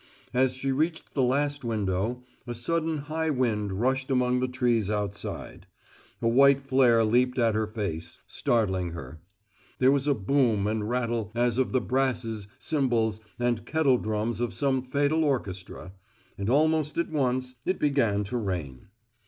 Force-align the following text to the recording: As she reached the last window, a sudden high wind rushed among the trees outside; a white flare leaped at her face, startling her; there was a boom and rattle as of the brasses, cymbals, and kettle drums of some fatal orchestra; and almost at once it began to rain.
As 0.33 0.53
she 0.55 0.71
reached 0.71 1.13
the 1.13 1.21
last 1.21 1.63
window, 1.63 2.23
a 2.47 2.55
sudden 2.55 2.97
high 2.97 3.29
wind 3.29 3.71
rushed 3.71 4.09
among 4.09 4.39
the 4.39 4.47
trees 4.47 4.89
outside; 4.89 5.67
a 6.23 6.27
white 6.27 6.59
flare 6.59 7.03
leaped 7.03 7.37
at 7.37 7.53
her 7.53 7.67
face, 7.67 8.19
startling 8.25 8.93
her; 8.93 9.21
there 9.77 9.91
was 9.91 10.07
a 10.07 10.15
boom 10.15 10.65
and 10.65 10.89
rattle 10.89 11.31
as 11.35 11.59
of 11.59 11.71
the 11.71 11.81
brasses, 11.81 12.47
cymbals, 12.57 13.19
and 13.37 13.63
kettle 13.67 13.99
drums 13.99 14.41
of 14.41 14.55
some 14.55 14.81
fatal 14.81 15.23
orchestra; 15.23 15.93
and 16.35 16.49
almost 16.49 16.97
at 16.97 17.11
once 17.11 17.53
it 17.63 17.77
began 17.77 18.23
to 18.23 18.37
rain. 18.37 18.87